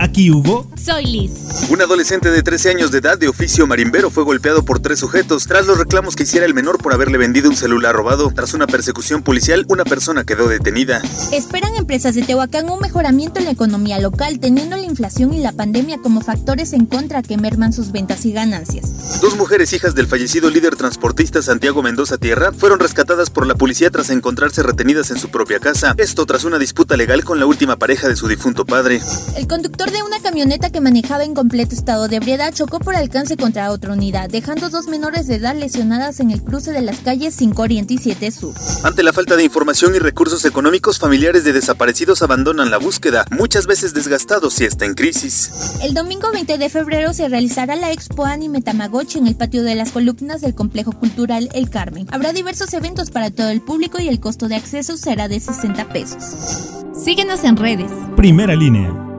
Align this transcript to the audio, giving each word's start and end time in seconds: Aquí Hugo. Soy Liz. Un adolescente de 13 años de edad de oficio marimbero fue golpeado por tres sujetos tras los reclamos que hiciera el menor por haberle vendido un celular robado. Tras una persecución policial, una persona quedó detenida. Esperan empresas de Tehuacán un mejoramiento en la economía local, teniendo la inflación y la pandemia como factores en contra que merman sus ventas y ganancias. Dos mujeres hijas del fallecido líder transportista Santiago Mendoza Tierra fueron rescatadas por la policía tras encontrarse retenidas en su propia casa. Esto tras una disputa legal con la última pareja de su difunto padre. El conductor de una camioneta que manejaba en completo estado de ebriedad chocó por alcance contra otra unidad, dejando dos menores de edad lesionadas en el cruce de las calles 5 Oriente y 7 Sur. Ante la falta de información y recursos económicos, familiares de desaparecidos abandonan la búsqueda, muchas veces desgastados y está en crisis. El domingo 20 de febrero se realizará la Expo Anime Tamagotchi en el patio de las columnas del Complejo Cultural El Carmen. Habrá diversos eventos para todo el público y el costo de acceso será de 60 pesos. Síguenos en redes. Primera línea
Aquí 0.00 0.30
Hugo. 0.30 0.66
Soy 0.82 1.04
Liz. 1.04 1.32
Un 1.68 1.82
adolescente 1.82 2.30
de 2.30 2.42
13 2.42 2.70
años 2.70 2.90
de 2.90 2.98
edad 2.98 3.18
de 3.18 3.28
oficio 3.28 3.66
marimbero 3.66 4.08
fue 4.08 4.24
golpeado 4.24 4.64
por 4.64 4.80
tres 4.80 4.98
sujetos 4.98 5.46
tras 5.46 5.66
los 5.66 5.76
reclamos 5.76 6.16
que 6.16 6.22
hiciera 6.22 6.46
el 6.46 6.54
menor 6.54 6.78
por 6.78 6.94
haberle 6.94 7.18
vendido 7.18 7.50
un 7.50 7.56
celular 7.56 7.94
robado. 7.94 8.32
Tras 8.34 8.54
una 8.54 8.66
persecución 8.66 9.22
policial, 9.22 9.66
una 9.68 9.84
persona 9.84 10.24
quedó 10.24 10.48
detenida. 10.48 11.02
Esperan 11.32 11.76
empresas 11.76 12.14
de 12.14 12.22
Tehuacán 12.22 12.70
un 12.70 12.80
mejoramiento 12.80 13.40
en 13.40 13.44
la 13.44 13.50
economía 13.50 13.98
local, 13.98 14.40
teniendo 14.40 14.78
la 14.78 14.84
inflación 14.84 15.34
y 15.34 15.40
la 15.40 15.52
pandemia 15.52 15.98
como 15.98 16.22
factores 16.22 16.72
en 16.72 16.86
contra 16.86 17.20
que 17.20 17.36
merman 17.36 17.74
sus 17.74 17.92
ventas 17.92 18.24
y 18.24 18.32
ganancias. 18.32 19.20
Dos 19.20 19.36
mujeres 19.36 19.74
hijas 19.74 19.94
del 19.94 20.06
fallecido 20.06 20.48
líder 20.48 20.76
transportista 20.76 21.42
Santiago 21.42 21.82
Mendoza 21.82 22.16
Tierra 22.16 22.52
fueron 22.52 22.80
rescatadas 22.80 23.28
por 23.28 23.46
la 23.46 23.54
policía 23.54 23.90
tras 23.90 24.08
encontrarse 24.08 24.62
retenidas 24.62 25.10
en 25.10 25.18
su 25.18 25.28
propia 25.28 25.58
casa. 25.60 25.94
Esto 25.98 26.24
tras 26.24 26.44
una 26.44 26.58
disputa 26.58 26.96
legal 26.96 27.22
con 27.22 27.38
la 27.38 27.44
última 27.44 27.76
pareja 27.76 28.08
de 28.08 28.16
su 28.16 28.28
difunto 28.28 28.64
padre. 28.64 29.02
El 29.36 29.46
conductor 29.90 29.92
de 29.92 30.02
una 30.02 30.20
camioneta 30.20 30.70
que 30.70 30.80
manejaba 30.80 31.24
en 31.24 31.34
completo 31.34 31.74
estado 31.74 32.08
de 32.08 32.16
ebriedad 32.16 32.52
chocó 32.54 32.78
por 32.78 32.94
alcance 32.94 33.36
contra 33.36 33.70
otra 33.70 33.92
unidad, 33.92 34.28
dejando 34.28 34.68
dos 34.68 34.86
menores 34.86 35.26
de 35.26 35.36
edad 35.36 35.54
lesionadas 35.54 36.20
en 36.20 36.30
el 36.30 36.42
cruce 36.42 36.72
de 36.72 36.82
las 36.82 37.00
calles 37.00 37.34
5 37.34 37.62
Oriente 37.62 37.94
y 37.94 37.98
7 37.98 38.30
Sur. 38.30 38.54
Ante 38.84 39.02
la 39.02 39.12
falta 39.12 39.36
de 39.36 39.44
información 39.44 39.94
y 39.94 39.98
recursos 39.98 40.44
económicos, 40.44 40.98
familiares 40.98 41.44
de 41.44 41.52
desaparecidos 41.52 42.22
abandonan 42.22 42.70
la 42.70 42.78
búsqueda, 42.78 43.24
muchas 43.30 43.66
veces 43.66 43.94
desgastados 43.94 44.60
y 44.60 44.64
está 44.64 44.84
en 44.84 44.94
crisis. 44.94 45.50
El 45.82 45.94
domingo 45.94 46.30
20 46.32 46.58
de 46.58 46.68
febrero 46.68 47.12
se 47.12 47.28
realizará 47.28 47.76
la 47.76 47.92
Expo 47.92 48.24
Anime 48.24 48.62
Tamagotchi 48.62 49.18
en 49.18 49.26
el 49.26 49.36
patio 49.36 49.62
de 49.62 49.74
las 49.74 49.92
columnas 49.92 50.40
del 50.40 50.54
Complejo 50.54 50.92
Cultural 50.92 51.48
El 51.52 51.70
Carmen. 51.70 52.06
Habrá 52.10 52.32
diversos 52.32 52.72
eventos 52.74 53.10
para 53.10 53.30
todo 53.30 53.50
el 53.50 53.60
público 53.60 54.00
y 54.00 54.08
el 54.08 54.20
costo 54.20 54.48
de 54.48 54.56
acceso 54.56 54.96
será 54.96 55.28
de 55.28 55.40
60 55.40 55.88
pesos. 55.88 56.22
Síguenos 56.94 57.44
en 57.44 57.56
redes. 57.56 57.90
Primera 58.16 58.54
línea 58.54 59.09